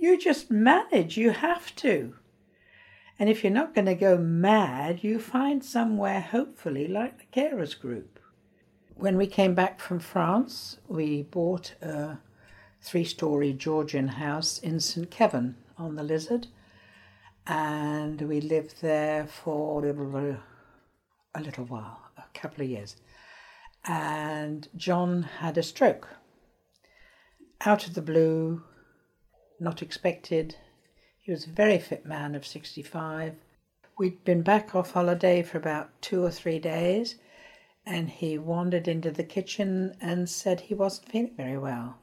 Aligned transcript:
You 0.00 0.18
just 0.18 0.50
manage, 0.50 1.18
you 1.18 1.30
have 1.30 1.76
to. 1.76 2.14
And 3.18 3.28
if 3.28 3.44
you're 3.44 3.52
not 3.52 3.74
going 3.74 3.84
to 3.84 3.94
go 3.94 4.16
mad, 4.16 5.04
you 5.04 5.18
find 5.20 5.62
somewhere, 5.62 6.22
hopefully, 6.22 6.88
like 6.88 7.18
the 7.18 7.40
carers 7.40 7.78
group. 7.78 8.18
When 8.94 9.18
we 9.18 9.26
came 9.26 9.54
back 9.54 9.78
from 9.78 10.00
France, 10.00 10.78
we 10.88 11.24
bought 11.24 11.74
a 11.82 12.18
three 12.80 13.04
story 13.04 13.52
Georgian 13.52 14.08
house 14.08 14.58
in 14.58 14.80
St. 14.80 15.10
Keverne 15.10 15.56
on 15.76 15.96
the 15.96 16.02
Lizard. 16.02 16.46
And 17.46 18.22
we 18.22 18.40
lived 18.40 18.80
there 18.80 19.26
for 19.26 19.84
a 19.84 21.42
little 21.42 21.64
while, 21.66 22.00
a 22.16 22.24
couple 22.32 22.64
of 22.64 22.70
years. 22.70 22.96
And 23.84 24.66
John 24.74 25.24
had 25.40 25.58
a 25.58 25.62
stroke. 25.62 26.08
Out 27.66 27.86
of 27.86 27.92
the 27.92 28.00
blue, 28.00 28.62
not 29.60 29.82
expected, 29.82 30.56
he 31.20 31.30
was 31.30 31.46
a 31.46 31.50
very 31.50 31.78
fit 31.78 32.06
man 32.06 32.34
of 32.34 32.46
65. 32.46 33.34
We'd 33.98 34.24
been 34.24 34.42
back 34.42 34.74
off 34.74 34.92
holiday 34.92 35.42
for 35.42 35.58
about 35.58 35.90
two 36.00 36.24
or 36.24 36.30
three 36.30 36.58
days, 36.58 37.16
and 37.84 38.08
he 38.08 38.38
wandered 38.38 38.88
into 38.88 39.10
the 39.10 39.24
kitchen 39.24 39.96
and 40.00 40.28
said 40.28 40.60
he 40.60 40.74
wasn't 40.74 41.08
feeling 41.10 41.34
very 41.36 41.58
well. 41.58 41.98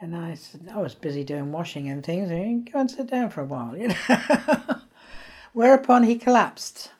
And 0.00 0.14
I 0.14 0.34
said, 0.34 0.68
I 0.70 0.78
was 0.78 0.94
busy 0.94 1.24
doing 1.24 1.52
washing 1.52 1.88
and 1.88 2.04
things, 2.04 2.30
and 2.30 2.70
go 2.70 2.80
and 2.80 2.90
sit 2.90 3.10
down 3.10 3.30
for 3.30 3.40
a 3.40 3.46
while, 3.46 3.76
you 3.76 3.88
know. 3.88 3.96
Whereupon 5.54 6.02
he 6.02 6.16
collapsed, 6.16 6.90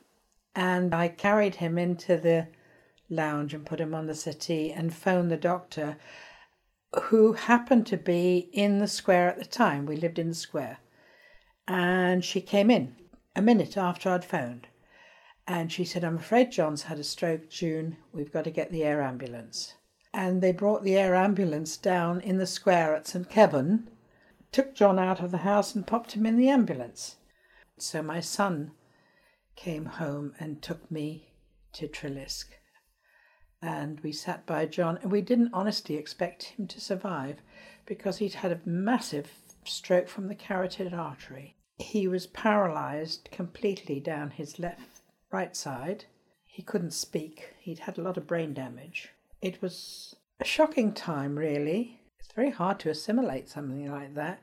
and 0.55 0.95
I 0.95 1.09
carried 1.09 1.57
him 1.57 1.77
into 1.77 2.17
the 2.17 2.49
lounge 3.11 3.53
and 3.53 3.67
put 3.67 3.81
him 3.81 3.95
on 3.95 4.07
the 4.07 4.15
settee 4.15 4.73
and 4.73 4.95
phoned 4.95 5.31
the 5.31 5.37
doctor, 5.37 5.99
who 7.05 7.35
happened 7.35 7.87
to 7.87 7.97
be 7.97 8.49
in 8.53 8.79
the 8.79 8.89
square 8.89 9.29
at 9.29 9.39
the 9.39 9.45
time. 9.45 9.87
We 9.87 9.97
lived 9.97 10.19
in 10.19 10.29
the 10.29 10.35
square 10.35 10.79
and 11.69 12.25
she 12.25 12.41
came 12.41 12.71
in 12.71 12.97
a 13.35 13.43
minute 13.43 13.77
after 13.77 14.11
I'd 14.11 14.25
phoned. 14.25 14.69
And 15.49 15.71
she 15.71 15.85
said, 15.85 16.03
I'm 16.03 16.17
afraid 16.17 16.51
John's 16.51 16.85
had 16.85 16.99
a 16.99 17.05
stroke, 17.05 17.49
June. 17.49 17.99
We've 18.13 18.33
got 18.33 18.45
to 18.45 18.51
get 18.51 18.73
the 18.73 18.83
air 18.83 19.01
ambulance. 19.01 19.75
And 20.13 20.43
they 20.43 20.53
brought 20.53 20.83
the 20.83 20.97
air 20.97 21.15
ambulance 21.15 21.77
down 21.77 22.21
in 22.21 22.39
the 22.39 22.47
square 22.47 22.95
at 22.97 23.07
St. 23.07 23.29
Keverne, 23.29 23.89
took 24.51 24.75
John 24.75 24.99
out 24.99 25.21
of 25.21 25.31
the 25.31 25.39
house 25.39 25.75
and 25.75 25.87
popped 25.87 26.13
him 26.13 26.27
in 26.27 26.37
the 26.37 26.49
ambulance. 26.49 27.17
So 27.79 28.03
my 28.03 28.21
son 28.21 28.73
came 29.55 29.85
home 29.85 30.35
and 30.41 30.63
took 30.63 30.91
me 30.91 31.33
to 31.75 31.87
Treliske. 31.87 32.55
And 33.63 34.01
we 34.01 34.13
sat 34.13 34.47
by 34.47 34.67
John, 34.67 34.99
and 35.03 35.11
we 35.11 35.23
didn't 35.23 35.55
honestly 35.55 35.97
expect 35.97 36.45
him 36.45 36.67
to 36.69 36.81
survive 36.81 37.39
because 37.87 38.19
he'd 38.19 38.35
had 38.35 38.53
a 38.53 38.61
massive 38.65 39.31
stroke 39.65 40.09
from 40.09 40.29
the 40.29 40.35
carotid 40.35 40.93
artery. 40.93 41.57
He 41.79 42.07
was 42.09 42.27
paralyzed 42.27 43.29
completely 43.31 44.01
down 44.01 44.31
his 44.31 44.59
left 44.59 45.03
right 45.31 45.55
side. 45.57 46.05
He 46.45 46.63
couldn't 46.63 46.93
speak. 46.93 47.55
He'd 47.59 47.81
had 47.81 47.99
a 47.99 48.03
lot 48.03 48.17
of 48.17 48.27
brain 48.27 48.55
damage. 48.55 49.11
It 49.43 49.61
was 49.61 50.17
a 50.41 50.45
shocking 50.45 50.93
time, 50.93 51.39
really. 51.39 52.01
It's 52.19 52.33
very 52.33 52.51
hard 52.51 52.81
to 52.81 52.91
assimilate 52.91 53.49
something 53.49 53.91
like 53.91 54.15
that. 54.15 54.41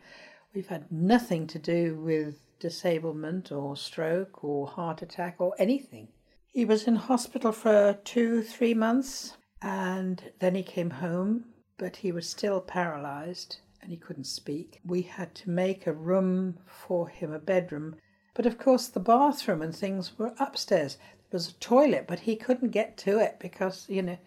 We've 0.53 0.67
had 0.67 0.91
nothing 0.91 1.47
to 1.47 1.59
do 1.59 1.95
with 1.95 2.39
disablement 2.59 3.51
or 3.51 3.75
stroke 3.75 4.43
or 4.43 4.67
heart 4.67 5.01
attack 5.01 5.35
or 5.39 5.55
anything. 5.57 6.09
He 6.53 6.65
was 6.65 6.87
in 6.87 6.97
hospital 6.97 7.51
for 7.51 7.99
two, 8.03 8.43
three 8.43 8.75
months, 8.75 9.37
and 9.59 10.31
then 10.37 10.53
he 10.53 10.61
came 10.61 10.91
home, 10.91 11.45
but 11.79 11.95
he 11.97 12.11
was 12.11 12.29
still 12.29 12.61
paralyzed 12.61 13.57
and 13.81 13.89
he 13.89 13.97
couldn't 13.97 14.25
speak. 14.25 14.79
We 14.85 15.01
had 15.01 15.33
to 15.35 15.49
make 15.49 15.87
a 15.87 15.93
room 15.93 16.59
for 16.67 17.09
him, 17.09 17.33
a 17.33 17.39
bedroom. 17.39 17.95
But 18.35 18.45
of 18.45 18.59
course, 18.59 18.87
the 18.87 18.99
bathroom 18.99 19.63
and 19.63 19.75
things 19.75 20.17
were 20.19 20.35
upstairs. 20.39 20.97
There 21.31 21.39
was 21.39 21.49
a 21.49 21.53
toilet, 21.53 22.05
but 22.07 22.19
he 22.19 22.35
couldn't 22.35 22.69
get 22.69 22.97
to 22.97 23.17
it 23.17 23.39
because, 23.39 23.89
you 23.89 24.03
know, 24.03 24.19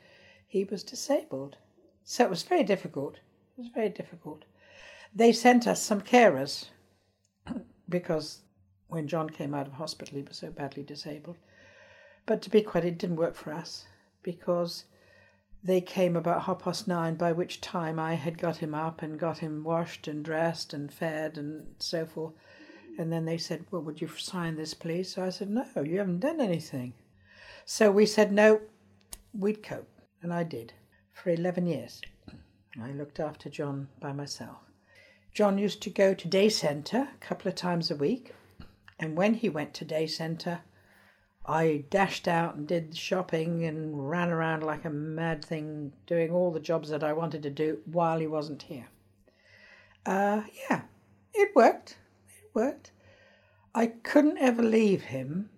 he 0.49 0.65
was 0.65 0.83
disabled. 0.83 1.57
So 2.03 2.25
it 2.25 2.31
was 2.31 2.43
very 2.43 2.65
difficult. 2.65 3.21
It 3.57 3.63
was 3.63 3.69
very 3.69 3.89
difficult. 3.89 4.45
They 5.15 5.33
sent 5.33 5.69
us 5.69 5.81
some 5.81 6.01
carers 6.01 6.71
because 7.89 8.41
when 8.89 9.07
John 9.07 9.31
came 9.31 9.55
out 9.55 9.69
of 9.69 9.75
hospital, 9.75 10.17
he 10.17 10.25
was 10.25 10.39
so 10.39 10.51
badly 10.51 10.83
disabled. 10.83 11.37
But 12.27 12.43
to 12.43 12.51
be 12.51 12.61
quite, 12.61 12.85
it 12.85 12.99
didn't 12.99 13.17
work 13.17 13.37
for 13.37 13.53
us 13.53 13.87
because 14.23 14.85
they 15.63 15.81
came 15.81 16.17
about 16.17 16.43
half 16.43 16.61
past 16.61 16.87
nine, 16.87 17.15
by 17.15 17.33
which 17.33 17.61
time 17.61 17.99
I 17.99 18.15
had 18.15 18.37
got 18.37 18.57
him 18.57 18.75
up 18.75 19.01
and 19.03 19.19
got 19.19 19.39
him 19.39 19.65
washed 19.65 20.09
and 20.09 20.25
dressed 20.25 20.75
and 20.75 20.93
fed 20.93 21.39
and 21.39 21.75
so 21.79 22.05
forth. 22.05 22.35
And 22.99 23.13
then 23.13 23.25
they 23.25 23.39
said, 23.39 23.65
Well, 23.71 23.83
would 23.83 24.01
you 24.01 24.09
sign 24.09 24.57
this, 24.57 24.75
please? 24.75 25.15
So 25.15 25.25
I 25.25 25.31
said, 25.31 25.51
No, 25.51 25.65
you 25.83 25.99
haven't 25.99 26.21
done 26.21 26.41
anything. 26.41 26.95
So 27.65 27.91
we 27.91 28.07
said, 28.07 28.33
No, 28.33 28.61
we'd 29.33 29.63
cope. 29.63 29.89
And 30.23 30.33
I 30.33 30.43
did 30.43 30.73
for 31.13 31.31
11 31.31 31.67
years. 31.67 32.01
I 32.81 32.93
looked 32.93 33.21
after 33.21 33.49
John 33.49 33.89
by 34.01 34.13
myself. 34.13 34.59
John 35.33 35.59
used 35.59 35.83
to 35.83 35.91
go 35.91 36.15
to 36.15 36.29
day 36.29 36.49
centre 36.49 37.09
a 37.15 37.25
couple 37.25 37.49
of 37.49 37.55
times 37.55 37.91
a 37.91 37.97
week. 37.97 38.35
And 38.99 39.17
when 39.17 39.35
he 39.35 39.49
went 39.49 39.75
to 39.75 39.85
day 39.85 40.07
centre, 40.07 40.61
I 41.49 41.85
dashed 41.91 42.27
out 42.27 42.57
and 42.57 42.67
did 42.67 42.97
shopping 42.97 43.65
and 43.65 44.11
ran 44.11 44.31
around 44.31 44.65
like 44.65 44.85
a 44.85 44.91
mad 44.91 45.45
thing, 45.45 45.93
doing 46.07 46.33
all 46.33 46.51
the 46.51 46.59
jobs 46.59 46.89
that 46.89 47.05
I 47.05 47.13
wanted 47.13 47.45
to 47.45 47.51
do 47.51 47.79
while 47.85 48.19
he 48.19 48.27
wasn't 48.27 48.63
here. 48.63 48.89
Uh, 50.05 50.43
yeah, 50.69 50.83
it 51.35 51.55
worked. 51.55 51.99
It 52.29 52.51
worked. 52.53 52.91
I 53.75 53.87
couldn't 53.87 54.39
ever 54.39 54.63
leave 54.63 55.03
him 55.03 55.51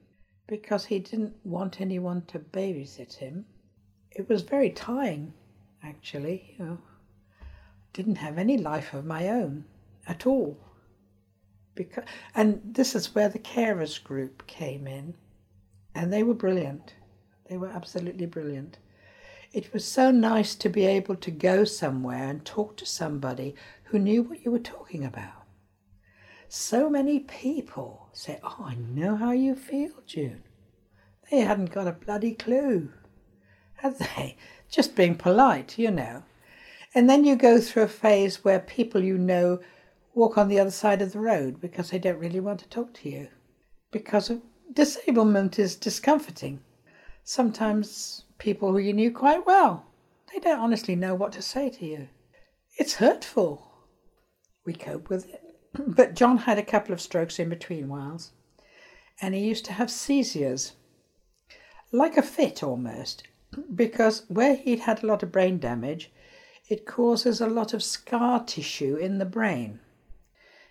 because 0.47 0.85
he 0.87 0.99
didn't 0.99 1.37
want 1.43 1.81
anyone 1.81 2.23
to 2.27 2.39
babysit 2.39 3.15
him. 3.17 3.47
It 4.11 4.29
was 4.29 4.43
very 4.43 4.71
tying, 4.71 5.33
actually. 5.83 6.55
You 6.59 6.65
know, 6.65 6.79
didn't 7.95 8.17
have 8.17 8.37
any 8.37 8.59
life 8.59 8.93
of 8.93 9.07
my 9.07 9.29
own 9.29 9.65
at 10.07 10.27
all. 10.27 10.59
Because, 11.75 12.05
and 12.35 12.61
this 12.63 12.95
is 12.95 13.15
where 13.15 13.31
the 13.31 13.39
carers 13.39 14.03
group 14.03 14.47
came 14.47 14.87
in 14.87 15.15
and 15.99 16.13
they 16.13 16.23
were 16.23 16.33
brilliant. 16.33 16.95
They 17.51 17.57
were 17.57 17.71
absolutely 17.71 18.27
brilliant. 18.27 18.79
It 19.53 19.73
was 19.73 19.85
so 19.85 20.13
nice 20.13 20.55
to 20.55 20.69
be 20.69 20.87
able 20.87 21.17
to 21.17 21.31
go 21.33 21.65
somewhere 21.65 22.29
and 22.29 22.45
talk 22.45 22.77
to 22.77 22.87
somebody 22.87 23.57
who 23.83 23.99
knew 23.99 24.23
what 24.23 24.45
you 24.45 24.53
were 24.53 24.61
talking 24.61 25.05
about. 25.05 25.43
So 26.49 26.89
many 26.89 27.19
people 27.19 28.11
say, 28.13 28.39
Oh, 28.45 28.65
I 28.65 28.77
know 28.77 29.17
how 29.17 29.33
you 29.33 29.57
feel, 29.57 29.91
June. 30.07 30.45
They 31.31 31.41
hadn't 31.41 31.73
got 31.73 31.89
a 31.89 31.93
bloody 31.93 32.33
clue, 32.33 32.93
had 33.79 33.99
they? 33.99 34.37
Just 34.71 34.95
being 34.95 35.17
polite, 35.17 35.79
you 35.79 35.91
know. 35.91 36.23
And 36.95 37.11
then 37.11 37.25
you 37.25 37.35
go 37.35 37.61
through 37.61 37.85
a 37.85 37.89
phase 37.89 38.45
where 38.45 38.61
people 38.61 39.03
you 39.03 39.19
know 39.19 39.59
walk 40.15 40.39
on 40.39 40.47
the 40.47 40.61
other 40.61 40.71
side 40.71 41.03
of 41.03 41.13
the 41.13 41.19
road 41.19 41.61
because 41.61 41.91
they 41.91 41.99
don't 41.99 42.21
really 42.21 42.41
want 42.41 42.61
to 42.61 42.69
talk 42.69 42.95
to 42.95 43.09
you 43.09 43.29
because 43.91 44.31
of 44.31 44.41
disablement 44.79 45.59
is 45.59 45.75
discomforting. 45.75 46.61
Sometimes 47.25 48.27
people 48.39 48.71
who 48.71 48.79
you 48.79 48.93
knew 48.93 49.11
quite 49.11 49.45
well, 49.45 49.85
they 50.33 50.39
don't 50.39 50.61
honestly 50.61 50.95
know 50.95 51.17
what 51.17 51.33
to 51.33 51.43
say 51.43 51.69
to 51.69 51.85
you. 51.85 52.09
It's 52.77 52.95
hurtful. 52.95 53.73
We 54.65 54.75
cope 54.75 55.11
with 55.11 55.29
it. 55.31 55.43
But 55.97 56.15
John 56.15 56.39
had 56.39 56.59
a 56.59 56.71
couple 56.73 56.93
of 56.93 57.01
strokes 57.01 57.41
in 57.41 57.49
between 57.49 57.89
whiles, 57.89 58.31
and 59.21 59.35
he 59.35 59.41
used 59.41 59.65
to 59.65 59.73
have 59.73 59.91
seizures, 59.91 60.75
like 61.91 62.17
a 62.17 62.23
fit 62.23 62.63
almost, 62.63 63.25
because 63.75 64.27
where 64.29 64.55
he'd 64.55 64.87
had 64.87 65.03
a 65.03 65.07
lot 65.09 65.25
of 65.25 65.33
brain 65.33 65.59
damage, 65.59 66.13
it 66.69 66.87
causes 66.87 67.41
a 67.41 67.49
lot 67.49 67.75
of 67.75 67.83
scar 67.83 68.45
tissue 68.45 68.95
in 68.95 69.19
the 69.19 69.33
brain. 69.39 69.81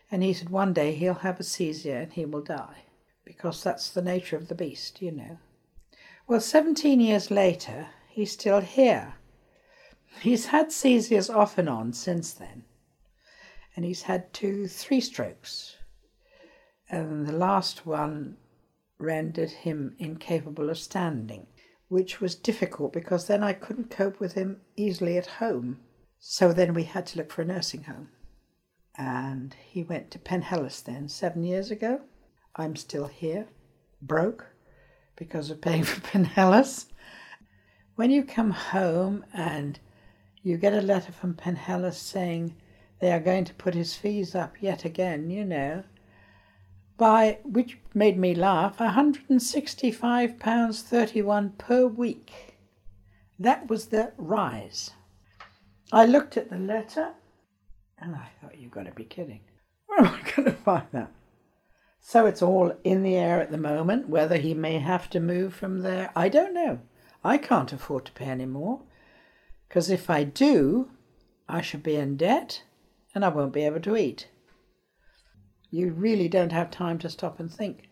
And 0.09 0.23
he 0.23 0.31
said 0.31 0.49
one 0.49 0.71
day 0.71 0.95
he'll 0.95 1.25
have 1.25 1.41
a 1.41 1.43
seizure 1.43 1.97
and 1.97 2.13
he 2.13 2.23
will 2.23 2.41
die 2.41 2.83
because 3.27 3.61
that's 3.61 3.89
the 3.89 4.01
nature 4.01 4.37
of 4.37 4.47
the 4.47 4.55
beast, 4.55 5.01
you 5.01 5.11
know. 5.11 5.37
Well, 6.27 6.39
17 6.39 7.01
years 7.01 7.29
later, 7.29 7.87
he's 8.09 8.31
still 8.31 8.61
here. 8.61 9.15
He's 10.21 10.45
had 10.47 10.71
seizures 10.71 11.29
off 11.29 11.57
and 11.57 11.67
on 11.67 11.91
since 11.91 12.31
then, 12.31 12.63
and 13.75 13.83
he's 13.83 14.03
had 14.03 14.33
two, 14.33 14.67
three 14.67 15.01
strokes. 15.01 15.75
And 16.89 17.27
the 17.27 17.33
last 17.33 17.85
one 17.85 18.37
rendered 18.97 19.51
him 19.51 19.95
incapable 19.99 20.69
of 20.69 20.77
standing, 20.77 21.47
which 21.89 22.21
was 22.21 22.33
difficult 22.33 22.93
because 22.93 23.27
then 23.27 23.43
I 23.43 23.51
couldn't 23.51 23.91
cope 23.91 24.21
with 24.21 24.33
him 24.33 24.61
easily 24.77 25.17
at 25.17 25.27
home. 25.27 25.81
So 26.19 26.53
then 26.53 26.73
we 26.73 26.83
had 26.83 27.05
to 27.07 27.17
look 27.17 27.31
for 27.31 27.41
a 27.41 27.45
nursing 27.45 27.83
home. 27.83 28.09
And 28.97 29.53
he 29.53 29.83
went 29.83 30.11
to 30.11 30.19
Penhellis 30.19 30.81
then, 30.81 31.09
seven 31.09 31.43
years 31.43 31.69
ago. 31.71 32.01
I'm 32.57 32.75
still 32.75 33.07
here, 33.07 33.47
broke 34.01 34.47
because 35.15 35.49
of 35.49 35.61
paying 35.61 35.83
for 35.83 36.01
Penhellis. 36.01 36.87
When 37.95 38.11
you 38.11 38.23
come 38.23 38.51
home 38.51 39.25
and 39.33 39.79
you 40.43 40.57
get 40.57 40.73
a 40.73 40.81
letter 40.81 41.11
from 41.11 41.33
Penhellis 41.33 41.95
saying 41.95 42.55
they 42.99 43.11
are 43.11 43.19
going 43.19 43.45
to 43.45 43.53
put 43.53 43.75
his 43.75 43.95
fees 43.95 44.35
up 44.35 44.61
yet 44.61 44.85
again, 44.85 45.29
you 45.29 45.45
know, 45.45 45.83
by, 46.97 47.39
which 47.43 47.77
made 47.93 48.17
me 48.17 48.33
laugh, 48.33 48.79
£165.31 48.79 51.57
per 51.57 51.85
week. 51.85 52.57
That 53.39 53.69
was 53.69 53.87
the 53.87 54.13
rise. 54.17 54.91
I 55.91 56.05
looked 56.05 56.37
at 56.37 56.49
the 56.49 56.57
letter 56.57 57.09
and 57.99 58.15
I 58.15 58.29
thought, 58.41 58.57
you've 58.57 58.71
got 58.71 58.87
to 58.87 58.91
be 58.91 59.03
kidding. 59.03 59.41
Where 59.85 59.99
am 59.99 60.07
I 60.07 60.21
going 60.31 60.45
to 60.45 60.53
find 60.53 60.87
that? 60.91 61.11
So 62.09 62.25
it's 62.25 62.41
all 62.41 62.73
in 62.85 63.03
the 63.03 63.17
air 63.17 63.41
at 63.41 63.51
the 63.51 63.57
moment. 63.57 64.07
Whether 64.07 64.37
he 64.37 64.53
may 64.53 64.79
have 64.79 65.09
to 65.09 65.19
move 65.19 65.53
from 65.53 65.81
there, 65.81 66.09
I 66.15 66.29
don't 66.29 66.53
know. 66.53 66.79
I 67.21 67.37
can't 67.37 67.73
afford 67.73 68.05
to 68.05 68.13
pay 68.13 68.27
any 68.27 68.45
more. 68.45 68.83
Because 69.67 69.89
if 69.89 70.09
I 70.09 70.23
do, 70.23 70.89
I 71.49 71.59
shall 71.59 71.81
be 71.81 71.97
in 71.97 72.15
debt 72.15 72.63
and 73.13 73.25
I 73.25 73.27
won't 73.27 73.51
be 73.51 73.65
able 73.65 73.81
to 73.81 73.97
eat. 73.97 74.29
You 75.69 75.91
really 75.91 76.29
don't 76.29 76.53
have 76.53 76.71
time 76.71 76.97
to 76.99 77.09
stop 77.09 77.41
and 77.41 77.51
think. 77.51 77.89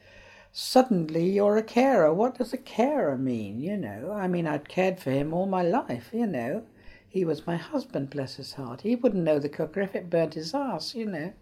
Suddenly 0.54 1.32
you're 1.32 1.58
a 1.58 1.62
carer. 1.62 2.14
What 2.14 2.38
does 2.38 2.54
a 2.54 2.58
carer 2.58 3.18
mean? 3.18 3.60
You 3.60 3.76
know, 3.76 4.14
I 4.14 4.30
mean, 4.30 4.48
I'd 4.48 4.70
cared 4.70 4.98
for 4.98 5.12
him 5.12 5.34
all 5.34 5.46
my 5.46 5.62
life, 5.62 6.12
you 6.14 6.26
know. 6.26 6.64
He 7.06 7.26
was 7.26 7.46
my 7.46 7.58
husband, 7.58 8.12
bless 8.12 8.36
his 8.36 8.54
heart. 8.54 8.80
He 8.80 8.96
wouldn't 8.96 9.26
know 9.26 9.40
the 9.40 9.50
cooker 9.50 9.82
if 9.82 9.94
it 9.94 10.10
burnt 10.10 10.36
his 10.36 10.54
ass, 10.54 10.96
you 10.96 11.06
know. 11.06 11.34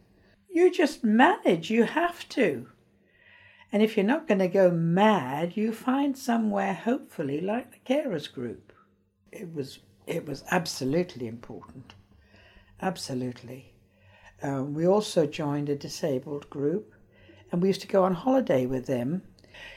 You 0.54 0.72
just 0.72 1.04
manage, 1.04 1.72
you 1.72 1.86
have 1.86 2.30
to. 2.30 2.68
And 3.72 3.82
if 3.82 3.98
you're 3.98 4.06
not 4.06 4.28
going 4.28 4.38
to 4.38 4.48
go 4.48 4.70
mad, 4.70 5.58
you 5.58 5.74
find 5.74 6.16
somewhere, 6.16 6.76
hopefully, 6.76 7.42
like 7.42 7.72
the 7.72 7.94
carers 7.94 8.32
group. 8.32 8.72
It 9.32 9.52
was, 9.52 9.80
it 10.06 10.28
was 10.28 10.44
absolutely 10.52 11.26
important. 11.26 11.96
Absolutely. 12.80 13.74
Um, 14.44 14.76
we 14.76 14.86
also 14.86 15.26
joined 15.26 15.70
a 15.70 15.76
disabled 15.76 16.48
group, 16.52 16.94
and 17.52 17.60
we 17.60 17.70
used 17.70 17.82
to 17.82 17.88
go 17.88 18.04
on 18.04 18.14
holiday 18.14 18.68
with 18.68 18.86
them 18.86 19.24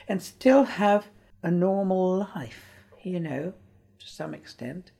and 0.07 0.23
still 0.23 0.65
have 0.65 1.07
a 1.43 1.51
normal 1.51 2.29
life, 2.35 2.67
you 3.03 3.19
know, 3.19 3.55
to 3.99 4.07
some 4.07 4.35
extent. 4.35 4.91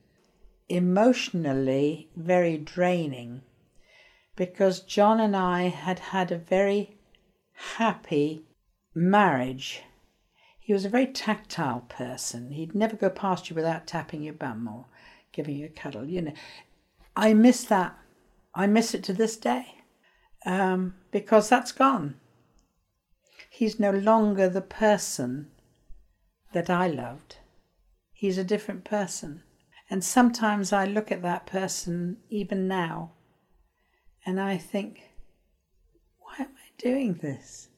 Emotionally, 0.69 2.09
very 2.15 2.57
draining 2.57 3.43
because 4.37 4.79
John 4.79 5.19
and 5.19 5.35
I 5.35 5.63
had 5.63 5.99
had 5.99 6.31
a 6.31 6.37
very 6.37 6.95
happy 7.75 8.43
marriage. 8.95 9.83
He 10.59 10.71
was 10.71 10.85
a 10.85 10.89
very 10.89 11.07
tactile 11.07 11.81
person. 11.89 12.51
He'd 12.51 12.73
never 12.73 12.95
go 12.95 13.09
past 13.09 13.49
you 13.49 13.55
without 13.55 13.85
tapping 13.85 14.23
your 14.23 14.33
bum 14.33 14.67
or 14.67 14.85
giving 15.33 15.57
you 15.57 15.65
a 15.65 15.69
cuddle, 15.69 16.05
you 16.05 16.21
know. 16.21 16.33
I 17.15 17.33
miss 17.33 17.65
that 17.65 17.97
I 18.57 18.65
miss 18.65 18.95
it 18.95 19.03
to 19.03 19.13
this 19.13 19.37
day 19.37 19.75
um, 20.43 20.95
because 21.11 21.47
that's 21.47 21.71
gone. 21.71 22.15
He's 23.51 23.79
no 23.79 23.91
longer 23.91 24.49
the 24.49 24.61
person 24.61 25.51
that 26.53 26.67
I 26.67 26.87
loved. 26.87 27.37
He's 28.13 28.39
a 28.39 28.43
different 28.43 28.83
person. 28.83 29.43
And 29.91 30.03
sometimes 30.03 30.73
I 30.73 30.85
look 30.85 31.11
at 31.11 31.21
that 31.21 31.45
person 31.45 32.17
even 32.29 32.67
now 32.67 33.11
and 34.27 34.41
I 34.41 34.57
think, 34.57 35.03
why 36.19 36.35
am 36.39 36.49
I 36.49 36.69
doing 36.77 37.13
this? 37.13 37.69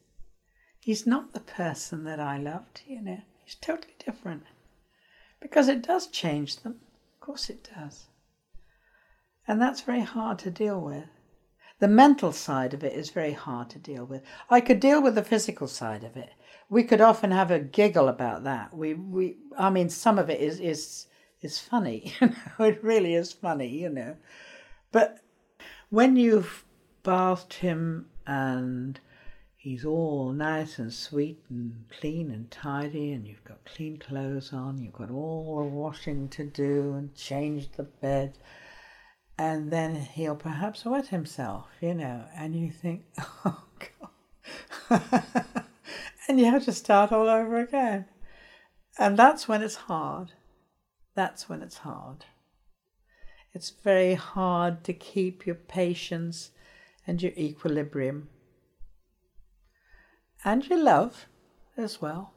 He's 0.80 1.06
not 1.06 1.31
the 1.31 1.40
person 1.40 2.06
that 2.06 2.19
I 2.19 2.40
loved, 2.40 2.81
you 2.88 3.04
know. 3.04 3.19
He's 3.46 3.54
totally 3.54 3.94
different. 4.04 4.42
Because 5.40 5.68
it 5.68 5.84
does 5.84 6.07
change 6.07 6.57
them. 6.57 6.80
Of 7.13 7.19
course 7.19 7.51
it 7.51 7.69
does. 7.75 8.07
And 9.48 9.62
that's 9.62 9.81
very 9.81 10.01
hard 10.01 10.40
to 10.40 10.50
deal 10.50 10.81
with. 10.81 11.06
The 11.78 11.88
mental 11.88 12.31
side 12.31 12.74
of 12.74 12.84
it 12.84 12.94
is 12.94 13.12
very 13.12 13.34
hard 13.34 13.69
to 13.69 13.78
deal 13.78 14.06
with. 14.06 14.24
I 14.50 14.60
could 14.60 14.80
deal 14.80 15.04
with 15.04 15.13
the 15.13 15.24
physical 15.24 15.68
side 15.68 16.04
of 16.04 16.18
it. 16.18 16.31
We 16.68 16.84
could 16.84 17.00
often 17.00 17.30
have 17.30 17.51
a 17.51 17.60
giggle 17.60 18.07
about 18.07 18.44
that. 18.46 18.74
We, 18.74 18.96
we, 18.96 19.38
I 19.56 19.69
mean, 19.69 19.90
some 19.90 20.18
of 20.18 20.31
it 20.31 20.42
is 20.42 20.60
is 20.60 21.06
is 21.42 21.60
funny. 21.60 22.16
You 22.22 22.30
know, 22.30 22.66
it 22.66 22.84
really 22.84 23.13
is 23.13 23.31
funny. 23.31 23.69
You 23.69 23.90
know, 23.90 24.18
but 24.92 25.19
when 25.89 26.15
you've 26.15 26.65
bathed 27.03 27.53
him 27.53 28.07
and 28.25 29.00
he's 29.56 29.86
all 29.86 30.31
nice 30.31 30.80
and 30.80 30.94
sweet 30.94 31.44
and 31.50 31.86
clean 32.00 32.31
and 32.31 32.50
tidy, 32.51 33.12
and 33.12 33.27
you've 33.27 33.44
got 33.44 33.65
clean 33.65 33.97
clothes 33.97 34.53
on, 34.53 34.77
you've 34.77 34.94
got 34.94 35.12
all 35.12 35.57
the 35.57 35.63
washing 35.63 36.30
to 36.30 36.44
do 36.45 36.94
and 36.94 37.15
change 37.15 37.71
the 37.74 37.83
bed 37.83 38.38
and 39.39 39.71
then 39.71 39.95
he'll 39.95 40.36
perhaps 40.36 40.83
wet 40.83 41.07
himself, 41.07 41.68
you 41.80 41.94
know, 41.94 42.25
and 42.36 42.53
you 42.53 42.69
think, 42.69 43.06
oh 43.45 43.63
God. 44.89 45.01
and 46.27 46.38
you 46.38 46.45
have 46.45 46.65
to 46.65 46.74
start 46.74 47.13
all 47.13 47.30
over 47.30 47.57
again. 47.57 48.06
And 48.97 49.18
that's 49.18 49.47
when 49.47 49.63
it's 49.63 49.75
hard. 49.75 50.33
That's 51.15 51.47
when 51.47 51.62
it's 51.62 51.77
hard. 51.77 52.25
It's 53.54 53.72
very 53.72 54.13
hard 54.13 54.84
to 54.84 54.94
keep 54.94 55.46
your 55.46 55.56
patience 55.56 56.51
and 57.07 57.22
your 57.22 57.31
equilibrium. 57.34 58.30
And 60.46 60.66
your 60.68 60.81
love 60.81 61.28
as 61.75 62.01
well. 62.01 62.34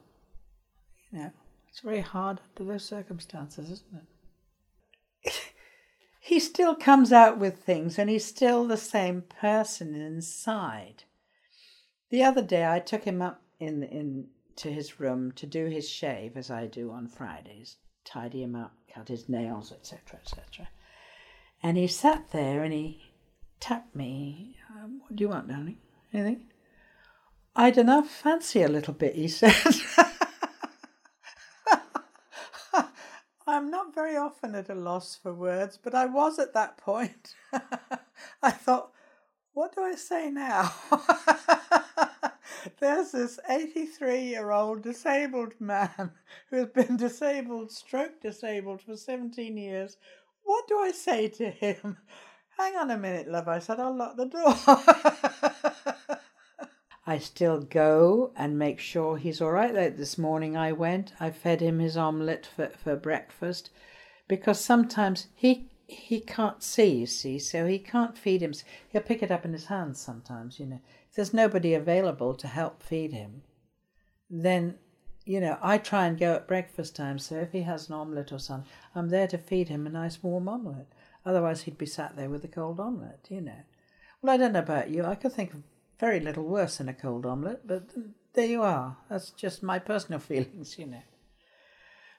You 1.10 1.18
know, 1.18 1.32
it's 1.68 1.80
very 1.80 2.00
hard 2.00 2.40
under 2.56 2.72
those 2.72 2.84
circumstances, 2.84 3.70
isn't 3.70 4.02
it? 5.24 5.32
he 6.20 6.40
still 6.40 6.74
comes 6.74 7.12
out 7.12 7.38
with 7.38 7.58
things 7.58 7.98
and 7.98 8.08
he's 8.08 8.24
still 8.24 8.66
the 8.66 8.76
same 8.76 9.22
person 9.22 9.94
inside. 9.94 11.04
The 12.10 12.22
other 12.22 12.42
day 12.42 12.66
I 12.70 12.78
took 12.78 13.04
him 13.04 13.22
up 13.22 13.42
in 13.60 13.82
in 13.82 14.28
to 14.56 14.70
his 14.70 15.00
room 15.00 15.32
to 15.32 15.46
do 15.46 15.66
his 15.66 15.88
shave 15.88 16.36
as 16.36 16.50
I 16.50 16.66
do 16.66 16.90
on 16.90 17.08
Fridays, 17.08 17.76
tidy 18.04 18.42
him 18.42 18.54
up, 18.54 18.74
cut 18.92 19.08
his 19.08 19.28
nails, 19.28 19.72
etc., 19.72 20.20
etc. 20.20 20.68
And 21.62 21.76
he 21.76 21.86
sat 21.86 22.30
there 22.32 22.64
and 22.64 22.72
he 22.72 23.12
tapped 23.60 23.94
me. 23.94 24.56
Um, 24.70 25.00
what 25.00 25.14
do 25.14 25.22
you 25.22 25.28
want, 25.28 25.48
darling? 25.48 25.78
Anything? 26.12 26.46
I 27.54 27.70
don't 27.70 27.86
know, 27.86 28.02
fancy 28.02 28.62
a 28.62 28.68
little 28.68 28.94
bit, 28.94 29.14
he 29.14 29.28
said. 29.28 29.54
I'm 33.46 33.70
not 33.70 33.94
very 33.94 34.16
often 34.16 34.54
at 34.54 34.70
a 34.70 34.74
loss 34.74 35.14
for 35.14 35.34
words, 35.34 35.78
but 35.82 35.94
I 35.94 36.06
was 36.06 36.38
at 36.38 36.54
that 36.54 36.78
point. 36.78 37.34
I 38.42 38.50
thought, 38.50 38.92
what 39.52 39.74
do 39.74 39.82
I 39.82 39.94
say 39.94 40.30
now? 40.30 40.72
There's 42.80 43.12
this 43.12 43.38
83 43.48 44.20
year 44.20 44.50
old 44.52 44.82
disabled 44.82 45.52
man 45.60 46.12
who 46.48 46.56
has 46.56 46.68
been 46.68 46.96
disabled, 46.96 47.70
stroke 47.70 48.22
disabled 48.22 48.80
for 48.80 48.96
17 48.96 49.56
years. 49.56 49.98
What 50.44 50.68
do 50.68 50.78
I 50.78 50.92
say 50.92 51.28
to 51.28 51.50
him? 51.50 51.98
Hang 52.58 52.76
on 52.76 52.90
a 52.90 52.98
minute, 52.98 53.28
love, 53.28 53.48
I 53.48 53.58
said, 53.58 53.80
I'll 53.80 53.96
lock 53.96 54.16
the 54.16 54.26
door. 54.26 54.54
I 57.06 57.18
still 57.18 57.60
go 57.60 58.32
and 58.36 58.58
make 58.58 58.78
sure 58.78 59.16
he's 59.16 59.40
all 59.40 59.50
right. 59.50 59.74
Like 59.74 59.96
this 59.96 60.16
morning, 60.16 60.56
I 60.56 60.70
went, 60.72 61.12
I 61.18 61.30
fed 61.30 61.60
him 61.60 61.80
his 61.80 61.96
omelette 61.96 62.46
for, 62.46 62.68
for 62.68 62.94
breakfast 62.94 63.70
because 64.28 64.60
sometimes 64.60 65.26
he 65.34 65.68
he 65.92 66.20
can't 66.20 66.62
see, 66.62 67.00
you 67.00 67.06
see, 67.06 67.38
so 67.38 67.66
he 67.66 67.78
can't 67.78 68.16
feed 68.16 68.42
him. 68.42 68.54
He'll 68.88 69.02
pick 69.02 69.22
it 69.22 69.30
up 69.30 69.44
in 69.44 69.52
his 69.52 69.66
hands 69.66 70.00
sometimes, 70.00 70.58
you 70.58 70.66
know. 70.66 70.80
If 71.10 71.16
there's 71.16 71.34
nobody 71.34 71.74
available 71.74 72.34
to 72.34 72.46
help 72.46 72.82
feed 72.82 73.12
him, 73.12 73.42
then, 74.30 74.78
you 75.24 75.40
know, 75.40 75.58
I 75.62 75.78
try 75.78 76.06
and 76.06 76.18
go 76.18 76.34
at 76.34 76.48
breakfast 76.48 76.96
time. 76.96 77.18
So 77.18 77.36
if 77.36 77.52
he 77.52 77.62
has 77.62 77.88
an 77.88 77.94
omelette 77.94 78.32
or 78.32 78.38
something, 78.38 78.70
I'm 78.94 79.08
there 79.08 79.28
to 79.28 79.38
feed 79.38 79.68
him 79.68 79.86
a 79.86 79.90
nice 79.90 80.22
warm 80.22 80.48
omelette. 80.48 80.92
Otherwise, 81.24 81.62
he'd 81.62 81.78
be 81.78 81.86
sat 81.86 82.16
there 82.16 82.28
with 82.28 82.44
a 82.44 82.48
cold 82.48 82.80
omelette, 82.80 83.26
you 83.28 83.40
know. 83.40 83.62
Well, 84.20 84.34
I 84.34 84.36
don't 84.36 84.52
know 84.52 84.60
about 84.60 84.90
you. 84.90 85.04
I 85.04 85.14
could 85.14 85.32
think 85.32 85.54
of 85.54 85.62
very 86.00 86.18
little 86.18 86.44
worse 86.44 86.78
than 86.78 86.88
a 86.88 86.94
cold 86.94 87.24
omelette, 87.24 87.66
but 87.66 87.90
there 88.32 88.46
you 88.46 88.62
are. 88.62 88.96
That's 89.08 89.30
just 89.30 89.62
my 89.62 89.78
personal 89.78 90.18
feelings, 90.20 90.78
you 90.78 90.86
know. 90.86 91.02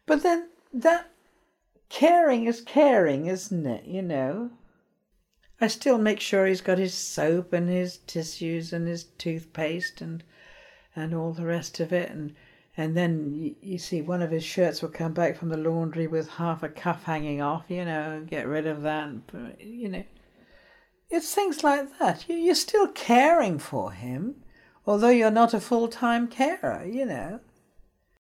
But 0.06 0.24
then 0.24 0.50
that 0.74 1.10
caring 1.90 2.46
is 2.46 2.62
caring, 2.62 3.28
isn't 3.28 3.66
it? 3.66 3.86
You 3.86 4.02
know. 4.02 4.52
I 5.62 5.68
still 5.68 5.98
make 5.98 6.20
sure 6.20 6.46
he's 6.46 6.62
got 6.62 6.78
his 6.78 6.94
soap 6.94 7.54
and 7.54 7.70
his 7.70 8.00
tissues 8.00 8.74
and 8.74 8.88
his 8.88 9.04
toothpaste 9.04 10.02
and 10.02 10.24
and 10.96 11.14
all 11.14 11.34
the 11.34 11.46
rest 11.46 11.80
of 11.80 11.92
it 11.92 12.10
and 12.10 12.36
and 12.76 12.98
then 12.98 13.56
you, 13.62 13.78
see 13.78 14.02
one 14.02 14.22
of 14.22 14.32
his 14.32 14.44
shirts 14.44 14.82
will 14.82 14.90
come 14.90 15.14
back 15.14 15.38
from 15.38 15.50
the 15.50 15.58
laundry 15.58 16.08
with 16.08 16.28
half 16.30 16.64
a 16.64 16.70
cuff 16.70 17.04
hanging 17.04 17.42
off, 17.42 17.66
you 17.68 17.86
know, 17.86 18.26
get 18.28 18.48
rid 18.48 18.66
of 18.66 18.82
that, 18.82 19.12
you 19.60 19.90
know. 19.90 20.04
It's 21.10 21.36
things 21.36 21.64
like 21.64 22.00
that. 22.00 22.26
You're 22.28 22.56
still 22.56 22.88
caring 22.88 23.60
for 23.60 23.92
him, 23.92 24.44
although 24.88 25.10
you're 25.10 25.30
not 25.30 25.54
a 25.54 25.60
full 25.60 25.88
time 25.88 26.28
carer, 26.28 26.84
you 26.84 27.06
know. 27.06 27.40